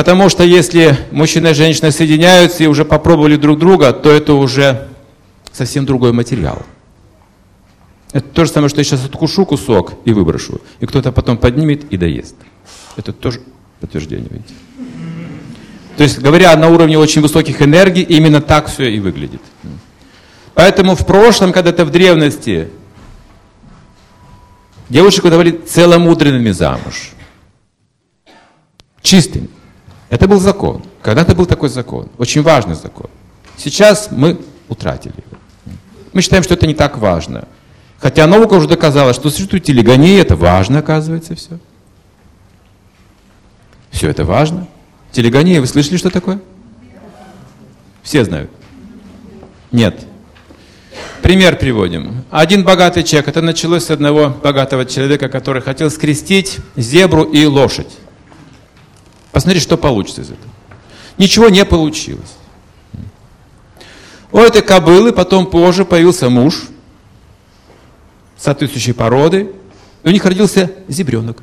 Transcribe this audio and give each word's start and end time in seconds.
Потому 0.00 0.30
что 0.30 0.42
если 0.42 0.96
мужчина 1.10 1.48
и 1.48 1.52
женщина 1.52 1.90
соединяются 1.90 2.64
и 2.64 2.66
уже 2.66 2.86
попробовали 2.86 3.36
друг 3.36 3.58
друга, 3.58 3.92
то 3.92 4.10
это 4.10 4.32
уже 4.32 4.88
совсем 5.52 5.84
другой 5.84 6.14
материал. 6.14 6.62
Это 8.10 8.26
то 8.26 8.46
же 8.46 8.50
самое, 8.50 8.70
что 8.70 8.80
я 8.80 8.84
сейчас 8.84 9.04
откушу 9.04 9.44
кусок 9.44 9.92
и 10.06 10.14
выброшу, 10.14 10.62
и 10.80 10.86
кто-то 10.86 11.12
потом 11.12 11.36
поднимет 11.36 11.84
и 11.92 11.98
доест. 11.98 12.34
Это 12.96 13.12
тоже 13.12 13.42
подтверждение, 13.82 14.28
видите. 14.30 14.54
То 15.98 16.04
есть, 16.04 16.18
говоря 16.18 16.56
на 16.56 16.68
уровне 16.70 16.96
очень 16.96 17.20
высоких 17.20 17.60
энергий, 17.60 18.02
именно 18.02 18.40
так 18.40 18.68
все 18.68 18.84
и 18.84 19.00
выглядит. 19.00 19.42
Поэтому 20.54 20.96
в 20.96 21.04
прошлом, 21.04 21.52
когда-то 21.52 21.84
в 21.84 21.90
древности, 21.90 22.70
девушек 24.88 25.24
выдавали 25.24 25.50
целомудренными 25.50 26.52
замуж. 26.52 27.10
Чистыми. 29.02 29.50
Это 30.10 30.26
был 30.26 30.40
закон. 30.40 30.82
Когда-то 31.02 31.34
был 31.34 31.46
такой 31.46 31.68
закон. 31.68 32.08
Очень 32.18 32.42
важный 32.42 32.74
закон. 32.74 33.06
Сейчас 33.56 34.08
мы 34.10 34.40
утратили 34.68 35.14
его. 35.16 35.38
Мы 36.12 36.20
считаем, 36.20 36.42
что 36.42 36.54
это 36.54 36.66
не 36.66 36.74
так 36.74 36.98
важно. 36.98 37.46
Хотя 37.98 38.26
наука 38.26 38.54
уже 38.54 38.66
доказала, 38.66 39.12
что 39.12 39.30
существует 39.30 39.64
телегония, 39.64 40.20
это 40.20 40.34
важно, 40.34 40.80
оказывается, 40.80 41.36
все. 41.36 41.58
Все 43.90 44.08
это 44.08 44.24
важно. 44.24 44.66
Телегония, 45.12 45.60
вы 45.60 45.66
слышали, 45.66 45.96
что 45.96 46.10
такое? 46.10 46.40
Все 48.02 48.24
знают. 48.24 48.50
Нет. 49.70 50.06
Пример 51.22 51.56
приводим. 51.56 52.24
Один 52.30 52.64
богатый 52.64 53.04
человек, 53.04 53.28
это 53.28 53.42
началось 53.42 53.84
с 53.84 53.90
одного 53.90 54.30
богатого 54.30 54.86
человека, 54.86 55.28
который 55.28 55.62
хотел 55.62 55.90
скрестить 55.90 56.58
зебру 56.76 57.24
и 57.24 57.44
лошадь. 57.44 57.90
Посмотри, 59.32 59.60
что 59.60 59.76
получится 59.76 60.22
из 60.22 60.30
этого. 60.30 60.50
Ничего 61.18 61.48
не 61.48 61.64
получилось. 61.64 62.36
У 64.32 64.38
этой 64.38 64.62
кобылы 64.62 65.12
потом 65.12 65.46
позже 65.46 65.84
появился 65.84 66.28
муж– 66.30 66.64
соответствующей 68.40 68.92
породы, 68.92 69.50
и 70.02 70.08
у 70.08 70.10
них 70.10 70.24
родился 70.24 70.72
зебренок. 70.88 71.42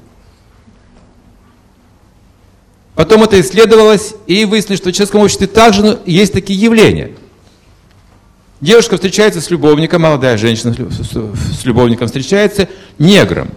Потом 2.95 3.23
это 3.23 3.39
исследовалось, 3.39 4.15
и 4.25 4.45
выяснилось, 4.45 4.79
что 4.79 4.89
в 4.89 4.93
человеческом 4.93 5.21
обществе 5.21 5.45
также 5.45 5.99
есть 6.07 6.33
такие 6.33 6.59
явления. 6.59 7.11
Девушка 8.59 8.95
встречается 8.95 9.39
с 9.39 9.51
любовником, 9.51 10.01
молодая 10.01 10.35
женщина 10.37 10.73
с 10.73 11.63
любовником 11.63 12.07
встречается 12.07 12.67
негром, 12.97 13.51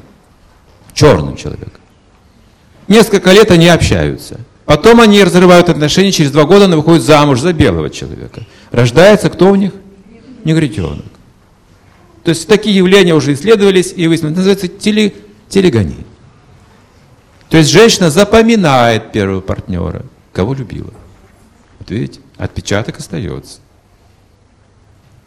черным 0.92 1.38
человеком. 1.38 1.79
Несколько 2.90 3.30
лет 3.30 3.52
они 3.52 3.68
общаются. 3.68 4.40
Потом 4.64 5.00
они 5.00 5.22
разрывают 5.22 5.68
отношения, 5.68 6.10
через 6.10 6.32
два 6.32 6.42
года 6.42 6.64
она 6.64 6.74
выходит 6.74 7.04
замуж 7.04 7.38
за 7.38 7.52
белого 7.52 7.88
человека. 7.88 8.44
Рождается 8.72 9.30
кто 9.30 9.48
у 9.48 9.54
них? 9.54 9.72
Негритенок. 10.42 11.04
То 12.24 12.30
есть 12.30 12.48
такие 12.48 12.74
явления 12.76 13.14
уже 13.14 13.34
исследовались 13.34 13.94
и 13.94 14.08
выяснилось. 14.08 14.36
Называется 14.36 14.66
теле, 14.66 15.14
телегония. 15.48 16.04
То 17.48 17.58
есть 17.58 17.70
женщина 17.70 18.10
запоминает 18.10 19.12
первого 19.12 19.40
партнера, 19.40 20.04
кого 20.32 20.54
любила. 20.54 20.92
Вот 21.78 21.90
видите, 21.90 22.18
отпечаток 22.38 22.98
остается. 22.98 23.60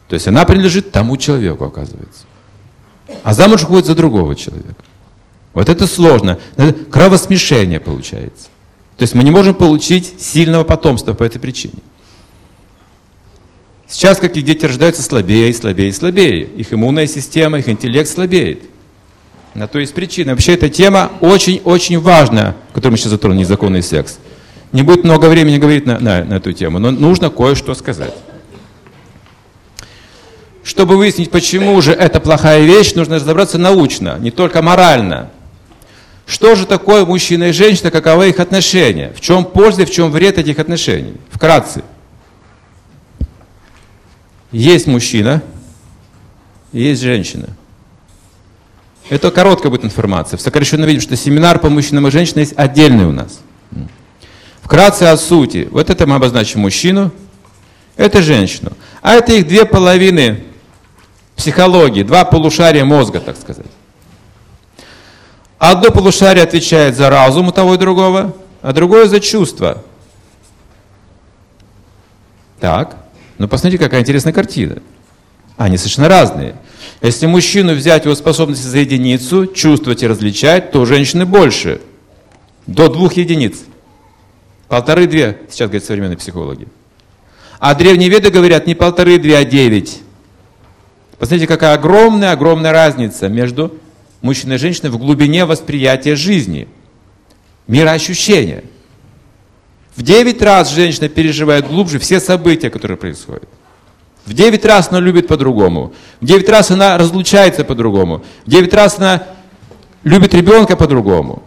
То 0.09 0.15
есть 0.15 0.27
она 0.27 0.43
принадлежит 0.43 0.91
тому 0.91 1.15
человеку, 1.15 1.63
оказывается. 1.63 2.25
А 3.23 3.33
замуж 3.33 3.63
уходит 3.63 3.85
за 3.85 3.95
другого 3.95 4.35
человека. 4.35 4.83
Вот 5.53 5.69
это 5.69 5.87
сложно. 5.87 6.39
Кровосмешение 6.91 7.79
получается. 7.79 8.47
То 8.97 9.03
есть 9.03 9.15
мы 9.15 9.23
не 9.23 9.31
можем 9.31 9.55
получить 9.55 10.19
сильного 10.19 10.63
потомства 10.63 11.13
по 11.13 11.23
этой 11.23 11.39
причине. 11.39 11.75
Сейчас 13.87 14.17
какие 14.17 14.43
дети 14.43 14.65
рождаются 14.65 15.03
слабее 15.03 15.49
и 15.49 15.53
слабее 15.53 15.89
и 15.89 15.91
слабее. 15.91 16.43
Их 16.43 16.73
иммунная 16.73 17.05
система, 17.05 17.59
их 17.59 17.69
интеллект 17.69 18.09
слабеет. 18.09 18.61
На 19.53 19.67
то 19.67 19.77
есть 19.77 19.93
причина. 19.93 20.31
Вообще 20.31 20.53
эта 20.53 20.69
тема 20.69 21.11
очень-очень 21.21 21.99
важная, 21.99 22.55
которую 22.73 22.93
мы 22.93 22.97
сейчас 22.97 23.11
затронули, 23.11 23.41
незаконный 23.41 23.83
секс. 23.83 24.17
Не 24.71 24.81
будет 24.81 25.03
много 25.03 25.27
времени 25.27 25.59
говорить 25.59 25.85
на, 25.85 25.99
на, 25.99 26.23
на 26.23 26.33
эту 26.35 26.53
тему, 26.53 26.79
но 26.79 26.89
нужно 26.89 27.29
кое-что 27.29 27.75
сказать. 27.75 28.15
Чтобы 30.63 30.97
выяснить, 30.97 31.29
почему 31.29 31.79
же 31.81 31.91
это 31.91 32.19
плохая 32.19 32.61
вещь, 32.61 32.93
нужно 32.93 33.15
разобраться 33.15 33.59
научно, 33.59 34.17
не 34.19 34.31
только 34.31 34.63
морально. 34.63 35.29
Что 36.25 36.55
же 36.55 36.65
такое 36.65 37.05
мужчина 37.05 37.45
и 37.45 37.51
женщина, 37.51 37.91
каковы 37.91 38.29
их 38.29 38.39
отношения? 38.39 39.13
В 39.15 39.21
чем 39.21 39.43
польза 39.45 39.85
в 39.85 39.91
чем 39.91 40.11
вред 40.11 40.37
этих 40.37 40.59
отношений? 40.59 41.15
Вкратце. 41.29 41.83
Есть 44.51 44.87
мужчина, 44.87 45.41
есть 46.71 47.01
женщина. 47.01 47.49
Это 49.09 49.31
короткая 49.31 49.69
будет 49.69 49.83
информация. 49.83 50.37
В 50.37 50.41
сокращенном 50.41 50.87
видим, 50.87 51.01
что 51.01 51.15
семинар 51.15 51.59
по 51.59 51.69
мужчинам 51.69 52.07
и 52.07 52.11
женщинам 52.11 52.39
есть 52.39 52.53
отдельный 52.55 53.05
у 53.05 53.11
нас. 53.11 53.41
Вкратце 54.61 55.03
о 55.03 55.17
сути. 55.17 55.67
Вот 55.71 55.89
это 55.89 56.07
мы 56.07 56.15
обозначим 56.15 56.61
мужчину, 56.61 57.11
это 57.97 58.21
женщину. 58.21 58.71
А 59.01 59.13
это 59.13 59.33
их 59.33 59.47
две 59.47 59.65
половины 59.65 60.43
психологии, 61.35 62.03
два 62.03 62.23
полушария 62.23 62.85
мозга, 62.85 63.19
так 63.19 63.37
сказать. 63.37 63.65
Одно 65.65 65.91
полушарие 65.91 66.43
отвечает 66.43 66.97
за 66.97 67.09
разум 67.09 67.47
у 67.47 67.51
того 67.53 67.75
и 67.75 67.77
другого, 67.77 68.35
а 68.61 68.73
другое 68.73 69.05
за 69.05 69.21
чувства. 69.21 69.81
Так. 72.59 72.97
Но 73.37 73.47
посмотрите, 73.47 73.81
какая 73.81 74.01
интересная 74.01 74.33
картина. 74.33 74.79
Они 75.55 75.77
совершенно 75.77 76.09
разные. 76.09 76.57
Если 77.01 77.27
мужчину 77.27 77.75
взять 77.75 78.03
его 78.03 78.13
способности 78.13 78.67
за 78.67 78.79
единицу, 78.79 79.47
чувствовать 79.47 80.03
и 80.03 80.07
различать, 80.07 80.71
то 80.71 80.81
у 80.81 80.85
женщины 80.85 81.25
больше. 81.25 81.79
До 82.67 82.89
двух 82.89 83.13
единиц. 83.13 83.59
Полторы-две, 84.67 85.43
сейчас 85.49 85.69
говорят 85.69 85.85
современные 85.85 86.17
психологи. 86.17 86.67
А 87.59 87.73
древние 87.73 88.09
веды 88.09 88.31
говорят 88.31 88.67
не 88.67 88.75
полторы-две, 88.75 89.37
а 89.37 89.45
девять. 89.45 90.01
Посмотрите, 91.19 91.47
какая 91.47 91.75
огромная-огромная 91.75 92.73
разница 92.73 93.29
между 93.29 93.79
мужчиной 94.23 94.55
и 94.55 94.59
женщиной 94.59 94.89
в 94.89 94.97
глубине 94.97 95.45
восприятия 95.45 96.15
жизни, 96.15 96.67
мироощущения. 97.67 98.63
В 99.95 100.01
9 100.01 100.41
раз 100.41 100.73
женщина 100.73 101.07
переживает 101.07 101.67
глубже 101.67 101.99
все 101.99 102.19
события, 102.19 102.71
которые 102.71 102.97
происходят. 102.97 103.47
В 104.25 104.33
9 104.33 104.65
раз 104.65 104.87
она 104.89 104.99
любит 104.99 105.27
по-другому. 105.27 105.93
В 106.19 106.25
9 106.25 106.49
раз 106.49 106.71
она 106.71 106.97
разлучается 106.97 107.63
по-другому. 107.63 108.23
В 108.45 108.49
9 108.49 108.73
раз 108.73 108.97
она 108.97 109.23
любит 110.03 110.33
ребенка 110.33 110.75
по-другому. 110.75 111.43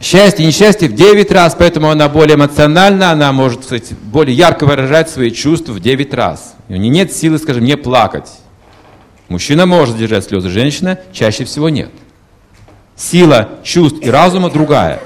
Счастье 0.00 0.44
и 0.44 0.46
несчастье 0.48 0.88
в 0.88 0.94
9 0.94 1.30
раз, 1.32 1.56
поэтому 1.58 1.90
она 1.90 2.08
более 2.08 2.36
эмоциональна, 2.36 3.10
она 3.10 3.32
может 3.32 3.62
кстати, 3.62 3.96
более 4.00 4.36
ярко 4.36 4.64
выражать 4.64 5.10
свои 5.10 5.32
чувства 5.32 5.72
в 5.72 5.80
9 5.80 6.14
раз. 6.14 6.54
У 6.68 6.74
нее 6.74 6.88
нет 6.88 7.12
силы, 7.12 7.38
скажем, 7.38 7.64
не 7.64 7.76
плакать. 7.76 8.28
Мужчина 9.28 9.66
может 9.66 9.96
держать 9.98 10.24
слезы, 10.24 10.48
женщина 10.48 10.98
чаще 11.12 11.44
всего 11.44 11.68
нет. 11.68 11.90
Сила 12.96 13.50
чувств 13.62 13.98
и 14.00 14.10
разума 14.10 14.50
другая. 14.50 15.02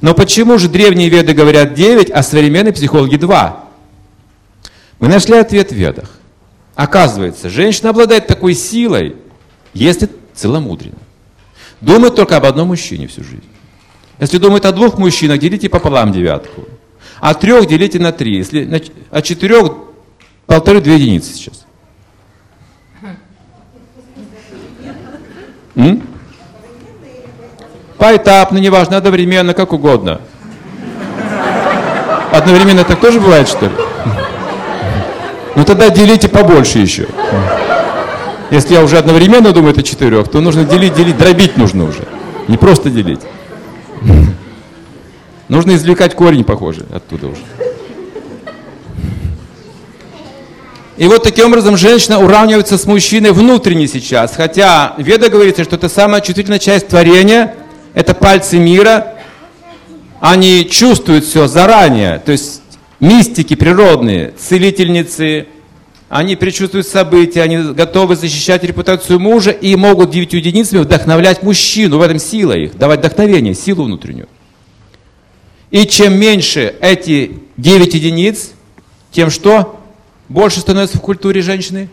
Но 0.00 0.14
почему 0.14 0.58
же 0.58 0.68
древние 0.68 1.08
веды 1.08 1.32
говорят 1.32 1.74
9, 1.74 2.10
а 2.10 2.22
современные 2.22 2.72
психологи 2.72 3.16
2? 3.16 3.64
Мы 4.98 5.08
нашли 5.08 5.36
ответ 5.36 5.70
в 5.70 5.74
ведах. 5.74 6.10
Оказывается, 6.74 7.48
женщина 7.48 7.90
обладает 7.90 8.26
такой 8.26 8.54
силой, 8.54 9.16
если 9.72 10.10
целомудренно. 10.34 10.98
Думает 11.80 12.16
только 12.16 12.36
об 12.36 12.44
одном 12.44 12.68
мужчине 12.68 13.06
всю 13.06 13.22
жизнь. 13.22 13.44
Если 14.18 14.38
думает 14.38 14.64
о 14.66 14.72
двух 14.72 14.98
мужчинах, 14.98 15.38
делите 15.38 15.68
пополам 15.68 16.12
девятку. 16.12 16.64
А 17.20 17.34
трех 17.34 17.66
делите 17.66 17.98
на 17.98 18.12
три. 18.12 18.36
Если 18.36 18.82
от 19.10 19.24
четырех 19.24 19.72
полторы-две 20.46 20.96
единицы 20.96 21.32
сейчас. 21.32 21.65
М? 25.76 26.02
Поэтапно, 27.98 28.58
неважно, 28.58 28.96
одновременно, 28.96 29.54
как 29.54 29.72
угодно. 29.72 30.20
Одновременно 32.32 32.84
так 32.84 33.00
тоже 33.00 33.20
бывает, 33.20 33.48
что 33.48 33.66
ли? 33.66 33.72
Ну 35.54 35.64
тогда 35.64 35.88
делите 35.88 36.28
побольше 36.28 36.78
еще. 36.80 37.06
Если 38.50 38.74
я 38.74 38.82
уже 38.82 38.98
одновременно 38.98 39.52
думаю 39.52 39.72
это 39.72 39.82
четырех, 39.82 40.28
то 40.28 40.40
нужно 40.40 40.64
делить, 40.64 40.94
делить, 40.94 41.16
дробить 41.16 41.56
нужно 41.56 41.84
уже. 41.84 42.04
Не 42.46 42.56
просто 42.56 42.90
делить. 42.90 43.20
Нужно 45.48 45.74
извлекать 45.76 46.14
корень, 46.14 46.44
похоже, 46.44 46.84
оттуда 46.92 47.28
уже. 47.28 47.40
И 50.96 51.06
вот 51.06 51.22
таким 51.22 51.46
образом 51.46 51.76
женщина 51.76 52.18
уравнивается 52.18 52.78
с 52.78 52.86
мужчиной 52.86 53.32
внутренне 53.32 53.86
сейчас. 53.86 54.34
Хотя 54.34 54.94
Веда 54.96 55.28
говорится, 55.28 55.62
что 55.62 55.76
это 55.76 55.88
самая 55.88 56.22
чувствительная 56.22 56.58
часть 56.58 56.88
творения– 56.88 57.54
это 57.94 58.14
пальцы 58.14 58.58
мира, 58.58 59.14
Они 60.20 60.66
чувствуют 60.68 61.24
все 61.24 61.46
заранее, 61.46 62.18
то 62.24 62.32
есть 62.32 62.62
мистики 63.00 63.54
природные, 63.54 64.32
целительницы, 64.38 65.46
они 66.08 66.36
предчувствуют 66.36 66.86
события, 66.86 67.42
они 67.42 67.58
готовы 67.58 68.16
защищать 68.16 68.64
репутацию 68.64 69.18
мужа 69.18 69.50
и 69.50 69.76
могут 69.76 70.10
девятью 70.10 70.38
единицами 70.38 70.80
вдохновлять 70.80 71.42
мужчину. 71.42 71.98
В 71.98 72.02
этом 72.02 72.18
сила 72.18 72.52
их, 72.52 72.78
давать 72.78 73.00
вдохновение, 73.00 73.54
силу 73.54 73.84
внутреннюю. 73.84 74.28
И 75.70 75.84
чем 75.86 76.18
меньше 76.18 76.74
эти 76.80 77.40
девять 77.56 77.94
единиц, 77.94 78.52
тем 79.10 79.30
что 79.30 79.80
больше 80.28 80.60
становится 80.60 80.98
в 80.98 81.00
культуре 81.00 81.42
женщины? 81.42 81.88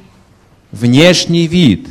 Внешний 0.71 1.47
вид. 1.47 1.89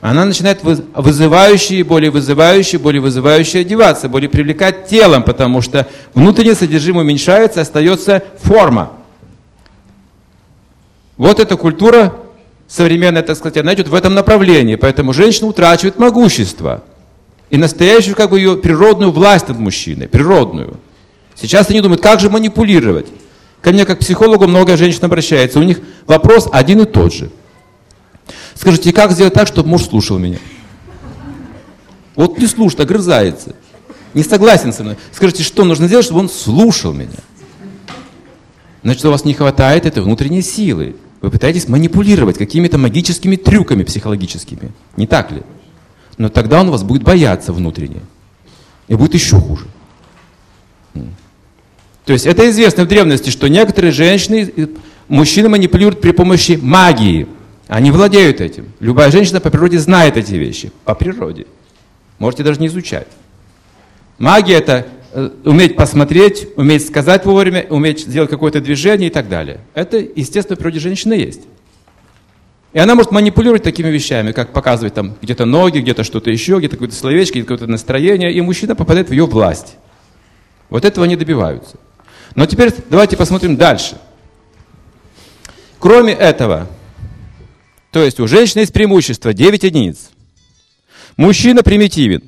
Она 0.00 0.26
начинает 0.26 0.62
вызывающие, 0.62 1.82
более 1.82 2.10
вызывающие, 2.10 2.78
более 2.78 3.00
вызывающие 3.00 3.62
одеваться, 3.62 4.10
более 4.10 4.28
привлекать 4.28 4.86
телом, 4.86 5.22
потому 5.22 5.62
что 5.62 5.88
внутреннее 6.12 6.54
содержимое 6.54 7.04
уменьшается, 7.04 7.62
остается 7.62 8.22
форма. 8.42 8.92
Вот 11.16 11.40
эта 11.40 11.56
культура 11.56 12.14
современная, 12.66 13.22
так 13.22 13.36
сказать, 13.36 13.56
она 13.58 13.74
идет 13.74 13.88
в 13.88 13.94
этом 13.94 14.14
направлении. 14.14 14.74
Поэтому 14.74 15.12
женщина 15.12 15.46
утрачивает 15.46 15.98
могущество. 15.98 16.82
И 17.50 17.56
настоящую, 17.56 18.16
как 18.16 18.30
бы, 18.30 18.38
ее 18.38 18.56
природную 18.56 19.12
власть 19.12 19.48
над 19.48 19.58
мужчиной. 19.58 20.08
Природную. 20.08 20.78
Сейчас 21.34 21.70
они 21.70 21.80
думают, 21.80 22.02
как 22.02 22.20
же 22.20 22.30
манипулировать. 22.30 23.06
Ко 23.64 23.72
мне, 23.72 23.86
как 23.86 24.00
психологу, 24.00 24.46
много 24.46 24.76
женщин 24.76 25.02
обращается. 25.06 25.58
У 25.58 25.62
них 25.62 25.80
вопрос 26.06 26.50
один 26.52 26.82
и 26.82 26.84
тот 26.84 27.14
же. 27.14 27.30
Скажите, 28.54 28.92
как 28.92 29.10
сделать 29.12 29.32
так, 29.32 29.48
чтобы 29.48 29.70
муж 29.70 29.84
слушал 29.84 30.18
меня? 30.18 30.36
Вот 32.14 32.38
не 32.38 32.46
слушает, 32.46 32.80
огрызается. 32.80 33.56
Не 34.12 34.22
согласен 34.22 34.74
со 34.74 34.82
мной. 34.82 34.98
Скажите, 35.12 35.42
что 35.42 35.64
нужно 35.64 35.86
сделать, 35.86 36.04
чтобы 36.04 36.20
он 36.20 36.28
слушал 36.28 36.92
меня? 36.92 37.16
Значит, 38.82 39.02
у 39.06 39.10
вас 39.10 39.24
не 39.24 39.32
хватает 39.32 39.86
этой 39.86 40.02
внутренней 40.02 40.42
силы. 40.42 40.96
Вы 41.22 41.30
пытаетесь 41.30 41.66
манипулировать 41.66 42.36
какими-то 42.36 42.76
магическими 42.76 43.36
трюками 43.36 43.82
психологическими. 43.82 44.72
Не 44.98 45.06
так 45.06 45.32
ли? 45.32 45.42
Но 46.18 46.28
тогда 46.28 46.60
он 46.60 46.70
вас 46.70 46.82
будет 46.82 47.02
бояться 47.02 47.54
внутренне. 47.54 48.02
И 48.88 48.94
будет 48.94 49.14
еще 49.14 49.40
хуже. 49.40 49.64
То 52.04 52.12
есть 52.12 52.26
это 52.26 52.48
известно 52.50 52.84
в 52.84 52.88
древности, 52.88 53.30
что 53.30 53.48
некоторые 53.48 53.92
женщины, 53.92 54.70
мужчины 55.08 55.48
манипулируют 55.48 56.00
при 56.00 56.10
помощи 56.10 56.58
магии. 56.60 57.26
Они 57.66 57.90
владеют 57.90 58.40
этим. 58.40 58.72
Любая 58.80 59.10
женщина 59.10 59.40
по 59.40 59.50
природе 59.50 59.78
знает 59.78 60.16
эти 60.16 60.34
вещи. 60.34 60.70
По 60.84 60.94
природе. 60.94 61.46
Можете 62.18 62.42
даже 62.42 62.60
не 62.60 62.66
изучать. 62.66 63.08
Магия 64.18 64.54
это 64.54 64.86
э, 65.12 65.30
уметь 65.44 65.76
посмотреть, 65.76 66.48
уметь 66.56 66.86
сказать 66.86 67.24
вовремя, 67.24 67.66
уметь 67.70 68.00
сделать 68.00 68.30
какое-то 68.30 68.60
движение 68.60 69.08
и 69.08 69.12
так 69.12 69.28
далее. 69.28 69.60
Это, 69.72 69.96
естественно, 69.96 70.56
в 70.56 70.58
природе 70.58 70.80
женщины 70.80 71.14
есть. 71.14 71.40
И 72.74 72.78
она 72.78 72.94
может 72.94 73.12
манипулировать 73.12 73.62
такими 73.62 73.88
вещами, 73.88 74.32
как 74.32 74.52
показывать 74.52 74.94
там 74.94 75.14
где-то 75.22 75.46
ноги, 75.46 75.78
где-то 75.78 76.04
что-то 76.04 76.30
еще, 76.30 76.58
где-то 76.58 76.76
какое-то 76.76 76.94
словечко, 76.94 77.34
где-то 77.34 77.54
какое-то 77.54 77.70
настроение, 77.70 78.32
и 78.32 78.40
мужчина 78.40 78.74
попадает 78.76 79.08
в 79.08 79.12
ее 79.12 79.26
власть. 79.26 79.76
Вот 80.70 80.84
этого 80.84 81.04
они 81.04 81.16
добиваются. 81.16 81.76
Но 82.34 82.46
теперь 82.46 82.72
давайте 82.90 83.16
посмотрим 83.16 83.56
дальше. 83.56 83.96
Кроме 85.78 86.12
этого, 86.12 86.68
то 87.90 88.02
есть 88.02 88.18
у 88.18 88.26
женщины 88.26 88.60
есть 88.60 88.72
преимущество 88.72 89.32
9 89.32 89.62
единиц. 89.62 90.10
Мужчина 91.16 91.62
примитивен. 91.62 92.22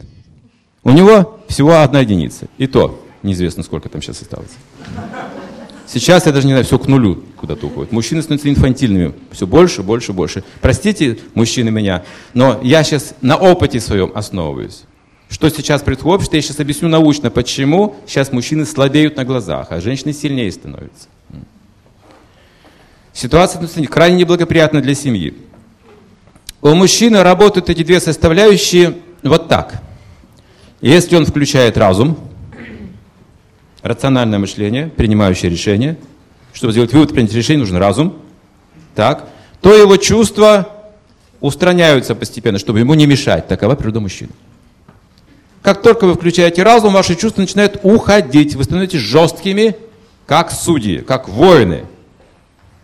У 0.84 0.90
него 0.90 1.40
всего 1.48 1.80
одна 1.80 2.00
единица. 2.00 2.46
И 2.58 2.66
то 2.66 3.02
неизвестно, 3.22 3.62
сколько 3.62 3.88
там 3.88 4.00
сейчас 4.00 4.22
осталось. 4.22 4.52
Сейчас, 5.88 6.26
я 6.26 6.32
даже 6.32 6.46
не 6.46 6.52
знаю, 6.52 6.64
все 6.64 6.78
к 6.78 6.86
нулю 6.88 7.24
куда-то 7.36 7.66
уходит. 7.66 7.92
Мужчины 7.92 8.20
становятся 8.22 8.48
инфантильными. 8.48 9.14
Все 9.30 9.46
больше, 9.46 9.82
больше, 9.82 10.12
больше. 10.12 10.42
Простите, 10.60 11.18
мужчины, 11.34 11.70
меня, 11.70 12.04
но 12.34 12.60
я 12.62 12.82
сейчас 12.82 13.14
на 13.20 13.36
опыте 13.36 13.80
своем 13.80 14.10
основываюсь. 14.14 14.82
Что 15.28 15.48
сейчас 15.48 15.82
происходит 15.82 16.04
в 16.04 16.08
обществе, 16.08 16.38
я 16.38 16.42
сейчас 16.42 16.60
объясню 16.60 16.88
научно, 16.88 17.30
почему 17.30 17.96
сейчас 18.06 18.32
мужчины 18.32 18.64
слабеют 18.64 19.16
на 19.16 19.24
глазах, 19.24 19.68
а 19.70 19.80
женщины 19.80 20.12
сильнее 20.12 20.50
становятся. 20.52 21.08
Ситуация 23.12 23.66
крайне 23.86 24.18
неблагоприятна 24.18 24.80
для 24.80 24.94
семьи. 24.94 25.34
У 26.62 26.74
мужчины 26.74 27.22
работают 27.22 27.70
эти 27.70 27.82
две 27.82 28.00
составляющие 28.00 28.98
вот 29.22 29.48
так. 29.48 29.82
Если 30.80 31.16
он 31.16 31.24
включает 31.24 31.76
разум, 31.76 32.18
рациональное 33.86 34.38
мышление, 34.38 34.88
принимающее 34.88 35.50
решение. 35.50 35.96
Чтобы 36.52 36.72
сделать 36.72 36.92
вывод, 36.92 37.12
принять 37.12 37.32
решение, 37.32 37.60
нужен 37.60 37.76
разум. 37.76 38.16
Так. 38.94 39.28
То 39.60 39.74
его 39.74 39.96
чувства 39.96 40.68
устраняются 41.40 42.14
постепенно, 42.14 42.58
чтобы 42.58 42.80
ему 42.80 42.94
не 42.94 43.06
мешать. 43.06 43.46
Такова 43.48 43.74
природа 43.74 44.00
мужчины. 44.00 44.30
Как 45.66 45.82
только 45.82 46.06
вы 46.06 46.14
включаете 46.14 46.62
разум, 46.62 46.92
ваши 46.92 47.16
чувства 47.16 47.40
начинают 47.40 47.80
уходить. 47.82 48.54
Вы 48.54 48.62
становитесь 48.62 49.00
жесткими, 49.00 49.74
как 50.24 50.52
судьи, 50.52 50.98
как 50.98 51.28
воины. 51.28 51.86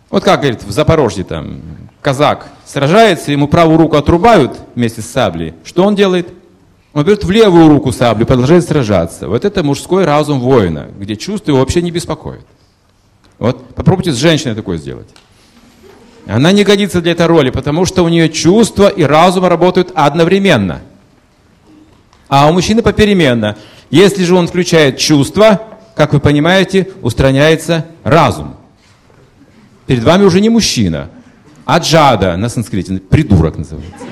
Вот 0.09 0.25
как, 0.25 0.41
говорит, 0.41 0.63
в 0.65 0.71
Запорожье 0.71 1.23
там 1.23 1.61
казак 2.01 2.49
сражается, 2.65 3.31
ему 3.31 3.47
правую 3.47 3.77
руку 3.77 3.95
отрубают 3.95 4.59
вместе 4.75 5.01
с 5.01 5.05
саблей. 5.05 5.53
Что 5.63 5.85
он 5.85 5.95
делает? 5.95 6.27
Он 6.91 7.05
берет 7.05 7.23
в 7.23 7.31
левую 7.31 7.69
руку 7.69 7.93
саблю, 7.93 8.25
продолжает 8.25 8.65
сражаться. 8.65 9.29
Вот 9.29 9.45
это 9.45 9.63
мужской 9.63 10.03
разум 10.03 10.41
воина, 10.41 10.89
где 10.99 11.15
чувства 11.15 11.51
его 11.51 11.61
вообще 11.61 11.81
не 11.81 11.91
беспокоят. 11.91 12.45
Вот 13.39 13.75
попробуйте 13.75 14.11
с 14.11 14.17
женщиной 14.17 14.55
такое 14.55 14.75
сделать. 14.75 15.07
Она 16.27 16.51
не 16.51 16.65
годится 16.65 16.99
для 16.99 17.13
этой 17.13 17.27
роли, 17.27 17.49
потому 17.49 17.85
что 17.85 18.03
у 18.03 18.09
нее 18.09 18.27
чувства 18.27 18.89
и 18.89 19.03
разум 19.03 19.45
работают 19.45 19.93
одновременно. 19.95 20.81
А 22.35 22.49
у 22.49 22.51
мужчины 22.51 22.81
попеременно. 22.81 23.57
Если 23.91 24.23
же 24.23 24.33
он 24.33 24.47
включает 24.47 24.97
чувства, 24.97 25.61
как 25.95 26.13
вы 26.13 26.19
понимаете, 26.19 26.87
устраняется 27.03 27.85
разум. 28.03 28.55
Перед 29.85 30.03
вами 30.03 30.23
уже 30.23 30.41
не 30.41 30.49
мужчина, 30.49 31.11
а 31.63 31.77
джада 31.77 32.35
на 32.35 32.49
санскрите, 32.49 32.95
придурок 32.95 33.57
называется. 33.59 34.03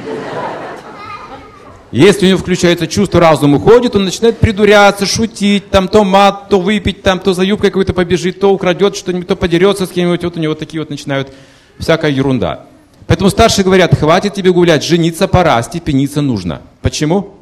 Если 1.92 2.28
у 2.28 2.30
него 2.30 2.38
включается 2.38 2.86
чувство, 2.86 3.20
разум 3.20 3.56
уходит, 3.56 3.96
он 3.96 4.06
начинает 4.06 4.38
придуряться, 4.38 5.08
шутить, 5.08 5.72
там 5.72 5.88
то 5.88 6.04
мат, 6.04 6.48
то 6.48 6.60
выпить, 6.60 7.02
там 7.02 7.18
то 7.18 7.34
за 7.34 7.42
юбкой 7.42 7.72
какой-то 7.72 7.94
побежит, 7.94 8.40
то 8.40 8.54
украдет 8.54 8.96
что-нибудь, 8.96 9.30
то 9.30 9.36
подерется 9.36 9.88
с 9.88 9.90
кем-нибудь. 9.90 10.24
Вот 10.24 10.38
у 10.38 10.40
него 10.40 10.54
такие 10.54 10.80
вот 10.80 10.92
начинают 10.92 11.34
всякая 11.80 12.12
ерунда. 12.12 12.68
Поэтому 13.08 13.32
старшие 13.32 13.66
говорят, 13.66 13.98
хватит 13.98 14.36
тебе 14.36 14.54
гулять, 14.54 14.84
жениться 14.84 15.28
пора, 15.28 15.60
степениться 15.64 16.22
нужно. 16.22 16.62
Почему? 16.84 17.41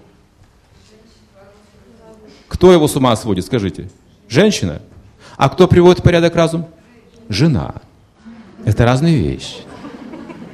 Кто 2.59 2.73
его 2.73 2.89
с 2.89 2.95
ума 2.97 3.15
сводит, 3.15 3.45
скажите? 3.45 3.89
Женщина. 4.27 4.81
А 5.37 5.47
кто 5.47 5.65
приводит 5.65 5.99
в 5.99 6.03
порядок 6.03 6.35
разум? 6.35 6.65
Жена. 7.29 7.75
Это 8.65 8.83
разные 8.83 9.17
вещи. 9.17 9.59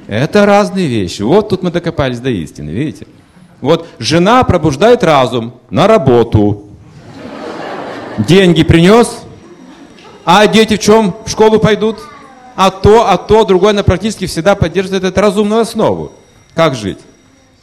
Это 0.06 0.46
разные 0.46 0.86
вещи. 0.86 1.22
Вот 1.22 1.48
тут 1.48 1.64
мы 1.64 1.72
докопались 1.72 2.20
до 2.20 2.30
истины, 2.30 2.70
видите? 2.70 3.08
Вот 3.60 3.88
жена 3.98 4.44
пробуждает 4.44 5.02
разум 5.02 5.54
на 5.68 5.88
работу. 5.88 6.68
Деньги 8.18 8.62
принес, 8.62 9.24
а 10.24 10.46
дети 10.46 10.76
в 10.76 10.80
чем 10.80 11.12
в 11.26 11.28
школу 11.28 11.58
пойдут? 11.58 11.98
А 12.54 12.70
то, 12.70 13.10
а 13.10 13.16
то, 13.16 13.44
другое, 13.44 13.70
она 13.70 13.82
практически 13.82 14.26
всегда 14.26 14.54
поддерживает 14.54 15.02
эту 15.02 15.20
разумную 15.20 15.62
основу. 15.62 16.12
Как 16.54 16.76
жить? 16.76 16.98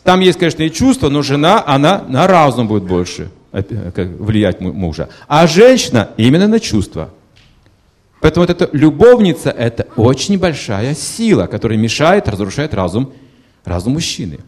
Там 0.04 0.20
есть, 0.20 0.38
конечно, 0.38 0.64
и 0.64 0.70
чувства, 0.70 1.08
но 1.08 1.22
жена, 1.22 1.64
она 1.66 2.04
на 2.10 2.28
разум 2.28 2.68
будет 2.68 2.84
больше 2.84 3.32
влиять 3.54 4.60
мужа. 4.62 5.10
А 5.28 5.48
женщина 5.48 6.10
именно 6.18 6.48
на 6.48 6.60
чувства. 6.60 7.10
Поэтому 8.20 8.46
вот 8.46 8.50
эта 8.50 8.70
любовница– 8.76 9.50
это 9.52 9.88
очень 9.96 10.40
большая 10.40 10.96
сила, 10.96 11.46
которая 11.48 11.78
мешает, 11.78 12.28
разрушает 12.28 12.74
разум, 12.74 13.14
разум 13.66 13.94
мужчины. 13.94 14.40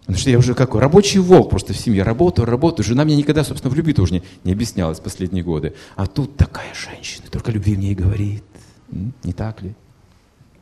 Потому 0.00 0.18
что 0.18 0.30
я 0.30 0.38
уже 0.38 0.54
как 0.54 0.74
рабочий 0.74 1.18
волк 1.18 1.50
просто 1.50 1.72
в 1.72 1.76
семье. 1.76 2.02
Работаю, 2.02 2.46
работаю. 2.46 2.84
Жена 2.84 3.04
мне 3.04 3.16
никогда, 3.16 3.42
собственно, 3.42 3.72
в 3.72 3.76
любви 3.76 3.92
тоже 3.92 4.14
не, 4.14 4.22
не 4.44 4.52
объяснялась 4.52 5.00
последние 5.00 5.42
годы. 5.42 5.74
А 5.96 6.06
тут 6.06 6.36
такая 6.36 6.72
женщина, 6.74 7.24
только 7.30 7.50
любви 7.50 7.76
мне 7.76 7.92
и 7.92 7.94
говорит. 7.94 8.44
Не 8.90 9.32
так 9.32 9.62
ли? 9.62 9.74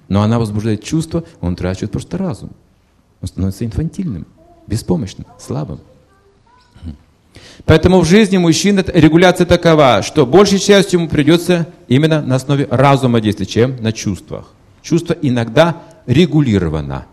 Но 0.09 0.23
она 0.23 0.38
возбуждает 0.38 0.82
чувства, 0.85 1.25
он 1.40 1.56
трачет 1.56 1.90
просто 1.90 2.18
разум. 2.18 2.50
Он 3.21 3.28
становится 3.28 3.64
инфантильным, 3.64 4.26
беспомощным, 4.66 5.26
слабым. 5.38 5.80
Поэтому 7.64 8.00
в 8.00 8.04
жизни 8.06 8.36
мужчины 8.36 8.84
регуляция 8.92 9.46
такова, 9.46 10.02
что 10.02 10.26
большей 10.26 10.58
частью 10.58 11.00
ему 11.00 11.08
придется 11.08 11.66
именно 11.88 12.20
на 12.20 12.36
основе 12.36 12.66
разума 12.70 13.20
действовать, 13.20 13.50
чем 13.50 13.76
на 13.80 13.92
чувствах. 13.92 14.52
Чувство 14.82 15.16
иногда 15.20 15.76
регулировано 16.06 17.06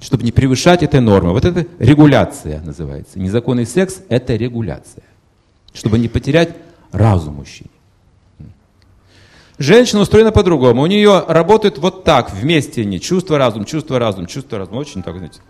чтобы 0.00 0.24
не 0.24 0.32
превышать 0.32 0.82
этой 0.82 1.00
нормы. 1.00 1.32
Вот 1.32 1.44
это 1.44 1.66
регуляция 1.78 2.60
называется. 2.60 3.18
Незаконный 3.18 3.66
секс– 3.66 4.02
это 4.08 4.36
регуляция. 4.36 5.04
чтобы 5.72 5.98
не 5.98 6.08
потерять 6.08 6.56
разум 6.90 7.34
мужчине. 7.34 7.68
Женщина 9.58 10.00
устроена 10.00 10.32
по-другому. 10.32 10.80
У 10.82 10.86
нее 10.86 11.24
работает 11.28 11.76
вот 11.76 12.02
так, 12.04 12.32
вместе 12.32 12.80
они. 12.82 12.98
Чувство, 12.98 13.36
разум, 13.36 13.66
чувство, 13.66 13.98
разум, 13.98 14.26
чувство, 14.26 14.58
разум. 14.58 14.76
Очень 14.78 15.02
так, 15.02 15.16
знаете. 15.16 15.40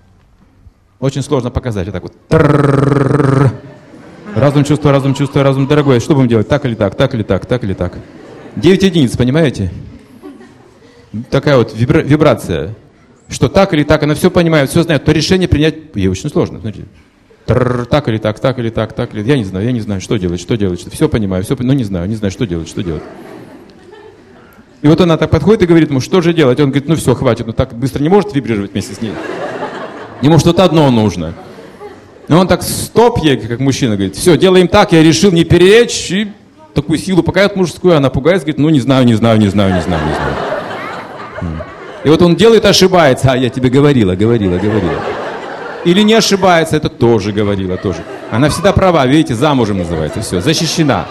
Очень 1.00 1.22
сложно 1.22 1.50
показать. 1.50 1.86
Вот 1.88 1.92
так 1.92 2.02
вот. 2.02 3.52
Разум, 4.34 4.64
чувство, 4.64 4.92
разум, 4.92 5.14
чувство, 5.14 5.42
разум. 5.42 5.66
Дорогой, 5.66 6.00
что 6.00 6.14
будем 6.14 6.28
делать? 6.28 6.48
Так 6.48 6.64
или 6.64 6.74
так, 6.74 6.94
так 6.94 7.14
или 7.14 7.22
так, 7.22 7.46
так 7.46 7.64
или 7.64 7.74
так. 7.74 7.98
9 8.56 8.82
единиц, 8.82 9.16
понимаете? 9.16 9.72
Такая 11.30 11.56
вот 11.56 11.74
вибра- 11.74 12.02
вибрация. 12.02 12.74
Что 13.28 13.48
так 13.48 13.74
или 13.74 13.82
так, 13.82 14.02
она 14.02 14.14
все 14.14 14.30
понимает, 14.30 14.70
все 14.70 14.82
знает. 14.82 15.04
То 15.04 15.12
решение 15.12 15.48
принять 15.48 15.74
ей 15.94 16.08
очень 16.08 16.30
сложно. 16.30 16.60
Знаете. 16.60 16.84
Так 17.46 18.08
или 18.08 18.18
так, 18.18 18.40
так 18.40 18.58
или 18.58 18.70
так, 18.70 18.92
так 18.92 19.14
или 19.14 19.22
Я 19.22 19.36
не 19.36 19.44
знаю, 19.44 19.64
я 19.64 19.72
не 19.72 19.80
знаю, 19.80 20.00
что 20.00 20.16
делать, 20.16 20.40
что 20.40 20.56
делать. 20.56 20.84
Все 20.92 21.08
понимаю, 21.08 21.44
все, 21.44 21.56
но 21.58 21.72
не 21.72 21.84
знаю, 21.84 22.08
не 22.08 22.16
знаю, 22.16 22.32
что 22.32 22.46
делать, 22.46 22.68
что 22.68 22.82
делать. 22.82 23.02
И 24.82 24.88
вот 24.88 25.00
она 25.00 25.16
так 25.16 25.30
подходит 25.30 25.62
и 25.62 25.66
говорит 25.66 25.90
ему, 25.90 26.00
что 26.00 26.20
же 26.20 26.34
делать? 26.34 26.60
Он 26.60 26.70
говорит, 26.70 26.88
ну 26.88 26.96
все, 26.96 27.14
хватит, 27.14 27.46
ну 27.46 27.52
так 27.52 27.74
быстро 27.74 28.02
не 28.02 28.08
может 28.08 28.34
вибрировать 28.34 28.72
вместе 28.72 28.94
с 28.94 29.00
ней. 29.00 29.12
Ему 30.22 30.38
что-то 30.38 30.64
одно 30.64 30.90
нужно. 30.90 31.34
Но 32.28 32.40
он 32.40 32.48
так 32.48 32.62
стоп 32.62 33.18
ей, 33.22 33.36
как 33.36 33.60
мужчина, 33.60 33.94
говорит, 33.94 34.16
все, 34.16 34.36
делаем 34.36 34.66
так, 34.66 34.92
я 34.92 35.02
решил 35.02 35.30
не 35.30 35.44
перечь, 35.44 36.10
и 36.10 36.32
такую 36.74 36.98
силу 36.98 37.22
покает 37.22 37.54
мужскую, 37.54 37.96
она 37.96 38.10
пугается, 38.10 38.46
говорит, 38.46 38.58
ну 38.58 38.68
не 38.68 38.80
знаю, 38.80 39.06
не 39.06 39.14
знаю, 39.14 39.38
не 39.38 39.48
знаю, 39.48 39.74
не 39.74 39.80
знаю, 39.80 40.02
не 40.06 40.14
знаю. 40.14 41.64
И 42.04 42.08
вот 42.08 42.22
он 42.22 42.36
делает, 42.36 42.64
ошибается, 42.64 43.32
а 43.32 43.36
я 43.36 43.48
тебе 43.48 43.68
говорила, 43.68 44.14
говорила, 44.14 44.58
говорила. 44.58 45.00
Или 45.84 46.02
не 46.02 46.14
ошибается, 46.14 46.76
это 46.76 46.88
тоже 46.88 47.32
говорила, 47.32 47.76
тоже. 47.76 48.04
Она 48.30 48.48
всегда 48.48 48.72
права, 48.72 49.06
видите, 49.06 49.34
замужем 49.34 49.78
называется, 49.78 50.20
все, 50.20 50.40
защищена. 50.40 51.06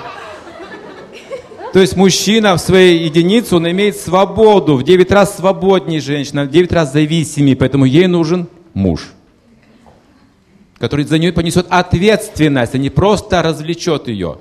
То 1.72 1.80
есть 1.80 1.98
мужчина 1.98 2.56
в 2.56 2.60
своей 2.60 3.04
единице, 3.04 3.56
он 3.56 3.70
имеет 3.70 3.98
свободу, 3.98 4.76
в 4.76 4.84
9 4.84 5.12
раз 5.12 5.36
свободнее 5.38 6.00
женщина, 6.00 6.44
в 6.44 6.50
9 6.50 6.72
раз 6.72 6.94
зависимее, 6.94 7.56
поэтому 7.56 7.86
ей 7.86 8.08
нужен 8.08 8.48
муж, 8.76 9.08
который 10.78 11.06
за 11.06 11.18
нее 11.18 11.34
понесет 11.34 11.66
ответственность, 11.70 12.76
а 12.76 12.78
не 12.78 12.92
просто 12.92 13.42
развлечет 13.42 14.08
ее. 14.08 14.38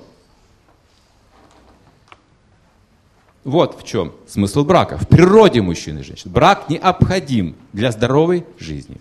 Вот 3.45 3.81
в 3.81 3.85
чем 3.85 4.12
смысл 4.26 4.64
брака. 4.64 4.99
В 4.99 5.07
природе 5.07 5.62
мужчины 5.62 6.00
и 6.00 6.03
женщины. 6.03 6.33
Брак 6.33 6.69
необходим 6.69 7.57
для 7.73 7.93
здоровой 7.93 8.45
жизни. 8.59 8.97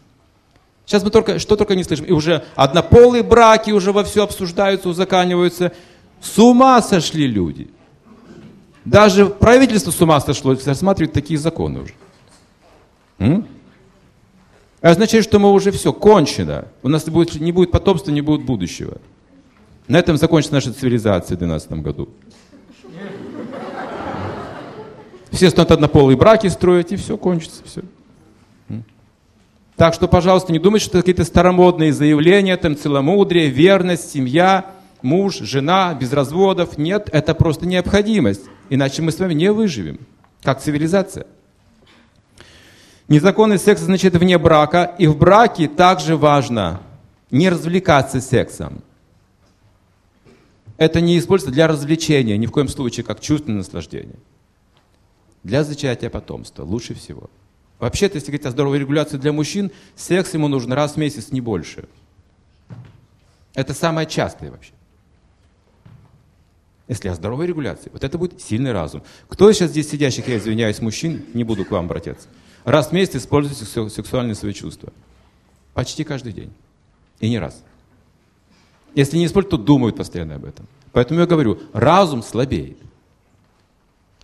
Сейчас 0.85 1.01
мы 1.03 1.11
только, 1.11 1.39
что 1.39 1.55
только 1.55 1.75
не 1.75 1.83
слышим. 1.83 2.05
И 2.05 2.11
уже 2.11 2.43
однополые 2.55 3.23
браки 3.23 3.71
уже 3.71 3.93
во 3.93 4.03
все 4.03 4.23
обсуждаются, 4.23 4.89
узаканиваются. 4.89 5.71
С 6.21 6.37
ума 6.37 6.81
сошли 6.81 7.25
люди. 7.25 7.69
Даже 8.83 9.27
правительство 9.27 9.91
с 9.91 10.01
ума 10.01 10.19
сошло, 10.19 10.57
рассматривает 10.65 11.13
такие 11.13 11.39
законы 11.39 11.79
уже. 11.79 11.93
М? 13.19 13.47
Означает, 14.83 15.23
что 15.23 15.39
мы 15.39 15.53
уже 15.53 15.71
все, 15.71 15.93
кончено. 15.93 16.67
У 16.83 16.89
нас 16.89 17.05
будет, 17.05 17.39
не 17.39 17.53
будет 17.53 17.71
потомства, 17.71 18.11
не 18.11 18.19
будет 18.19 18.45
будущего. 18.45 18.97
На 19.87 19.97
этом 19.97 20.17
закончится 20.17 20.53
наша 20.53 20.73
цивилизация 20.73 21.37
в 21.37 21.39
2012 21.39 21.71
году. 21.81 22.09
Все 25.31 25.49
станут 25.49 25.71
однополые 25.71 26.17
браки 26.17 26.47
строить, 26.47 26.91
и 26.91 26.97
все 26.97 27.15
кончится. 27.17 27.63
Все. 27.63 27.81
Так 29.77 29.93
что, 29.93 30.09
пожалуйста, 30.09 30.51
не 30.51 30.59
думайте, 30.59 30.87
что 30.87 30.99
какие-то 30.99 31.23
старомодные 31.23 31.93
заявления, 31.93 32.57
там 32.57 32.75
целомудрие, 32.75 33.47
верность, 33.47 34.11
семья, 34.11 34.65
муж, 35.01 35.37
жена, 35.37 35.93
без 35.93 36.11
разводов. 36.11 36.77
Нет, 36.77 37.07
это 37.13 37.33
просто 37.33 37.65
необходимость. 37.65 38.41
Иначе 38.69 39.01
мы 39.01 39.13
с 39.13 39.19
вами 39.19 39.33
не 39.33 39.49
выживем, 39.49 40.01
как 40.41 40.61
цивилизация. 40.61 41.25
Незаконный 43.13 43.59
секс 43.59 43.83
означает 43.83 44.15
вне 44.15 44.39
брака, 44.39 44.95
и 44.97 45.05
в 45.05 45.15
браке 45.15 45.67
также 45.67 46.17
важно 46.17 46.81
не 47.29 47.47
развлекаться 47.47 48.19
сексом. 48.19 48.81
Это 50.77 50.99
не 50.99 51.19
используется 51.19 51.53
для 51.53 51.67
развлечения, 51.67 52.39
ни 52.39 52.47
в 52.47 52.51
коем 52.51 52.67
случае 52.67 53.03
как 53.03 53.19
чувственное 53.19 53.59
наслаждение. 53.59 54.15
Для 55.43 55.63
зачатия 55.63 56.09
потомства 56.09 56.63
лучше 56.63 56.95
всего. 56.95 57.29
Вообще-то, 57.77 58.15
если 58.15 58.31
говорить 58.31 58.47
о 58.47 58.49
здоровой 58.49 58.79
регуляции 58.79 59.17
для 59.17 59.31
мужчин, 59.31 59.69
секс 59.95 60.33
ему 60.33 60.47
нужен 60.47 60.73
раз 60.73 60.93
в 60.93 60.97
месяц, 60.97 61.31
не 61.31 61.39
больше. 61.39 61.87
Это 63.53 63.75
самое 63.75 64.07
частое 64.07 64.49
вообще. 64.49 64.73
Если 66.87 67.09
о 67.09 67.13
здоровой 67.13 67.45
регуляции, 67.45 67.91
вот 67.93 68.03
это 68.03 68.17
будет 68.17 68.41
сильный 68.41 68.71
разум. 68.71 69.03
Кто 69.27 69.51
сейчас 69.51 69.69
здесь 69.69 69.87
сидящих, 69.87 70.27
я 70.27 70.39
извиняюсь, 70.39 70.81
мужчин, 70.81 71.23
не 71.35 71.43
буду 71.43 71.63
к 71.63 71.69
вам 71.69 71.85
обратиться. 71.85 72.27
Раз 72.63 72.87
в 72.87 72.91
месяц 72.93 73.15
используйте 73.17 73.65
сексуальные 73.65 74.35
свои 74.35 74.53
чувства. 74.53 74.93
Почти 75.73 76.03
каждый 76.03 76.33
день. 76.33 76.51
И 77.19 77.29
не 77.29 77.39
раз. 77.39 77.63
Если 78.95 79.17
не 79.17 79.25
используют, 79.25 79.51
то 79.51 79.57
думают 79.57 79.95
постоянно 79.97 80.35
об 80.35 80.45
этом. 80.45 80.67
Поэтому 80.91 81.19
я 81.19 81.25
говорю, 81.25 81.59
разум 81.73 82.21
слабеет. 82.21 82.77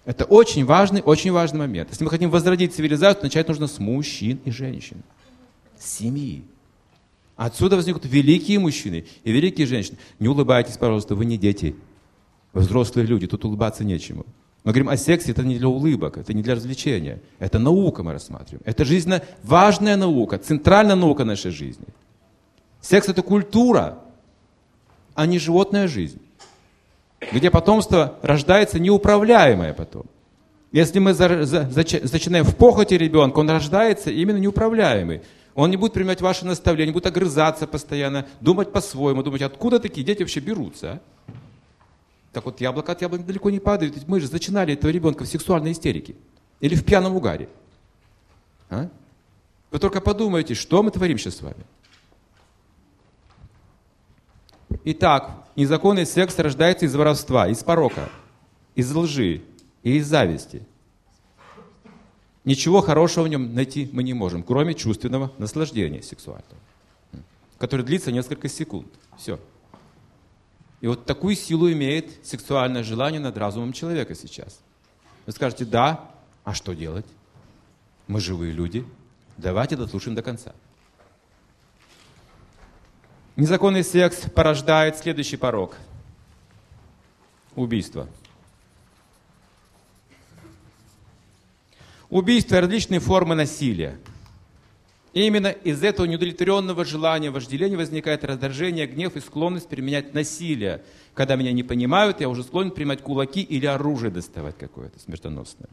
Это 0.05 0.25
очень 0.25 0.65
важный, 0.65 1.01
очень 1.01 1.31
важный 1.31 1.59
момент. 1.59 1.89
Если 1.89 2.03
мы 2.03 2.09
хотим 2.09 2.29
возродить 2.29 2.73
цивилизацию, 2.73 3.23
начать 3.23 3.47
нужно 3.47 3.67
с 3.67 3.79
мужчин 3.79 4.39
и 4.45 4.51
женщин. 4.51 5.03
С 5.77 5.97
семьи. 5.97 6.43
Отсюда 7.35 7.75
возникнут 7.75 8.05
великие 8.05 8.59
мужчины 8.59 9.05
и 9.23 9.31
великие 9.31 9.65
женщины. 9.65 9.97
Не 10.19 10.27
улыбайтесь, 10.27 10.77
пожалуйста, 10.77 11.15
вы 11.15 11.25
не 11.25 11.37
дети. 11.37 11.75
Вы 12.53 12.61
взрослые 12.61 13.05
люди, 13.05 13.27
тут 13.27 13.45
улыбаться 13.45 13.83
нечему. 13.83 14.25
Мы 14.63 14.73
говорим 14.73 14.89
о 14.89 14.97
сексе, 14.97 15.31
это 15.31 15.43
не 15.43 15.57
для 15.57 15.67
улыбок, 15.67 16.17
это 16.17 16.33
не 16.33 16.43
для 16.43 16.55
развлечения. 16.55 17.21
Это 17.39 17.59
наука 17.59 18.03
мы 18.03 18.11
рассматриваем. 18.11 18.61
Это 18.65 18.83
жизненно 18.83 19.21
важная 19.43 19.95
наука, 19.95 20.37
центральная 20.37 20.95
наука 20.95 21.23
нашей 21.23 21.51
жизни. 21.51 21.85
Секс 22.81 23.07
это 23.07 23.21
культура, 23.21 23.99
а 25.15 25.25
не 25.25 25.39
животная 25.39 25.87
жизнь. 25.87 26.21
Где 27.31 27.49
потомство 27.49 28.17
рождается 28.21 28.79
неуправляемое 28.79 29.73
потом. 29.73 30.05
Если 30.71 30.99
мы 30.99 31.13
за, 31.13 31.45
за, 31.45 31.67
зачинаем 31.69 32.45
в 32.45 32.55
похоти 32.55 32.93
ребенка, 32.93 33.39
он 33.39 33.49
рождается 33.49 34.11
именно 34.11 34.37
неуправляемый. 34.37 35.21
Он 35.55 35.71
не 35.71 35.77
будет 35.77 35.93
принимать 35.93 36.21
ваши 36.21 36.45
наставления, 36.45 36.93
будет 36.93 37.07
огрызаться 37.07 37.65
постоянно, 37.65 38.27
думать 38.39 38.71
по-своему, 38.71 39.23
думать, 39.23 39.41
откуда 39.41 39.79
такие 39.79 40.05
дети 40.05 40.19
вообще 40.19 40.39
берутся. 40.39 40.91
А? 40.91 40.99
Так 42.31 42.45
вот, 42.45 42.61
яблоко 42.61 42.91
от 42.91 43.01
яблони 43.01 43.23
далеко 43.23 43.49
не 43.49 43.59
падает. 43.59 43.95
Ведь 43.95 44.07
мы 44.07 44.19
же 44.19 44.27
зачинали 44.27 44.73
этого 44.73 44.91
ребенка 44.91 45.23
в 45.23 45.27
сексуальной 45.27 45.71
истерике. 45.71 46.15
Или 46.59 46.75
в 46.75 46.85
пьяном 46.85 47.15
угаре. 47.15 47.49
А? 48.69 48.89
Вы 49.71 49.79
только 49.79 50.01
подумайте, 50.01 50.53
что 50.53 50.83
мы 50.83 50.91
творим 50.91 51.17
сейчас 51.17 51.37
с 51.37 51.41
вами. 51.41 51.65
Итак, 54.83 55.47
незаконный 55.55 56.05
секс 56.05 56.37
рождается 56.37 56.85
из 56.85 56.95
воровства, 56.95 57.47
из 57.47 57.63
порока, 57.63 58.09
из 58.75 58.93
лжи 58.93 59.41
и 59.83 59.97
из 59.97 60.07
зависти. 60.07 60.63
Ничего 62.45 62.81
хорошего 62.81 63.25
в 63.25 63.27
нем 63.27 63.53
найти 63.53 63.89
мы 63.91 64.03
не 64.03 64.13
можем, 64.13 64.43
кроме 64.43 64.73
чувственного 64.73 65.31
наслаждения 65.37 66.01
сексуального, 66.01 66.57
которое 67.57 67.83
длится 67.83 68.11
несколько 68.11 68.47
секунд. 68.47 68.87
Все. 69.17 69.39
И 70.81 70.87
вот 70.87 71.05
такую 71.05 71.35
силу 71.35 71.71
имеет 71.71 72.25
сексуальное 72.25 72.83
желание 72.83 73.19
над 73.19 73.37
разумом 73.37 73.73
человека 73.73 74.15
сейчас. 74.15 74.59
Вы 75.25 75.33
скажете, 75.33 75.65
да, 75.65 76.11
а 76.43 76.53
что 76.53 76.73
делать? 76.73 77.05
Мы 78.07 78.21
живые 78.21 78.53
люди, 78.53 78.85
давайте 79.37 79.75
дослушаем 79.75 80.15
до 80.15 80.23
конца. 80.23 80.53
Незаконный 83.35 83.83
секс 83.83 84.21
порождает 84.33 84.97
следующий 84.97 85.37
порог. 85.37 85.75
Убийство. 87.55 88.07
Убийство 92.09 92.55
и 92.55 92.59
различные 92.59 92.99
формы 92.99 93.35
насилия– 93.35 93.99
именно 95.13 95.47
из 95.47 95.83
этого 95.83 96.05
неудовлетворенного 96.05 96.85
желания 96.85 97.31
вожделения 97.31 97.77
возникает 97.77 98.23
раздражение, 98.23 98.87
гнев 98.87 99.15
и 99.15 99.19
склонность 99.19 99.67
применять 99.67 100.13
насилие. 100.13 100.83
Когда 101.13 101.35
меня 101.35 101.51
не 101.51 101.63
понимают, 101.63 102.21
я 102.21 102.29
уже 102.29 102.43
склонен 102.43 102.71
принимать 102.71 103.01
кулаки 103.01 103.41
или 103.41 103.65
оружие 103.65 104.11
доставать 104.11 104.57
какое-то 104.57 104.99
смертоносное. 104.99 105.69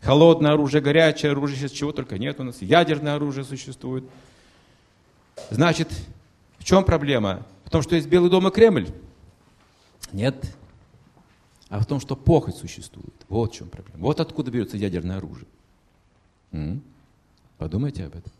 Холодное 0.00 0.52
оружие, 0.52 0.80
горячее 0.80 1.32
оружие, 1.32 1.58
сейчас 1.58 1.72
чего 1.72 1.92
только 1.92 2.18
нет 2.18 2.38
у 2.40 2.44
нас. 2.44 2.62
Ядерное 2.62 3.16
оружие 3.16 3.44
существует. 3.44 4.04
Значит, 5.50 5.88
в 6.58 6.64
чем 6.64 6.84
проблема? 6.84 7.46
В 7.64 7.70
том, 7.70 7.82
что 7.82 7.96
есть 7.96 8.08
Белый 8.08 8.30
дом 8.30 8.46
и 8.48 8.50
Кремль? 8.50 8.88
Нет. 10.12 10.36
А 11.68 11.80
в 11.80 11.86
том, 11.86 12.00
что 12.00 12.16
похоть 12.16 12.56
существует. 12.56 13.14
Вот 13.28 13.52
в 13.52 13.56
чем 13.56 13.68
проблема. 13.68 14.04
Вот 14.04 14.20
откуда 14.20 14.50
берется 14.50 14.76
ядерное 14.76 15.18
оружие. 15.18 15.46
М? 16.52 16.82
Подумайте 17.58 18.04
об 18.04 18.16
этом. 18.16 18.32